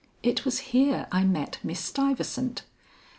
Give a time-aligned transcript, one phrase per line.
[0.23, 2.63] It was here I met Miss Stuyvesant.